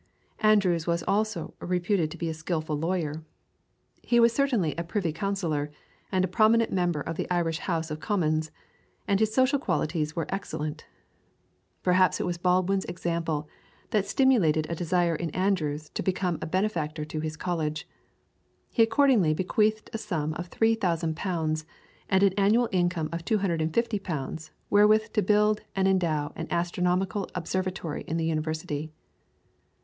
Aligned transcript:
Andrews 0.39 0.87
was 0.87 1.03
also 1.03 1.53
reputed 1.59 2.09
to 2.09 2.17
be 2.17 2.27
a 2.27 2.33
skilful 2.33 2.75
lawyer. 2.75 3.23
He 4.01 4.19
was 4.19 4.33
certainly 4.33 4.73
a 4.75 4.83
Privy 4.83 5.13
Councillor 5.13 5.71
and 6.11 6.25
a 6.25 6.27
prominent 6.27 6.73
member 6.73 7.01
of 7.01 7.17
the 7.17 7.29
Irish 7.29 7.59
House 7.59 7.91
of 7.91 7.99
Commons, 7.99 8.49
and 9.07 9.19
his 9.19 9.31
social 9.31 9.59
qualities 9.59 10.15
were 10.15 10.25
excellent. 10.29 10.87
Perhaps 11.83 12.19
it 12.19 12.25
was 12.25 12.39
Baldwin's 12.39 12.85
example 12.85 13.47
that 13.91 14.07
stimulated 14.07 14.65
a 14.71 14.75
desire 14.75 15.15
in 15.15 15.29
Andrews 15.35 15.87
to 15.89 16.01
become 16.01 16.39
a 16.41 16.47
benefactor 16.47 17.05
to 17.05 17.19
his 17.19 17.37
college. 17.37 17.87
He 18.71 18.81
accordingly 18.81 19.35
bequeathed 19.35 19.91
a 19.93 19.99
sum 19.99 20.33
of 20.33 20.47
3,000 20.47 21.15
pounds 21.15 21.63
and 22.09 22.23
an 22.23 22.33
annual 22.37 22.69
income 22.71 23.07
of 23.11 23.23
250 23.23 23.99
pounds 23.99 24.49
wherewith 24.71 25.13
to 25.13 25.21
build 25.21 25.61
and 25.75 25.87
endow 25.87 26.33
an 26.35 26.47
astronomical 26.49 27.29
Observatory 27.35 28.03
in 28.07 28.17
the 28.17 28.25
University. 28.25 28.89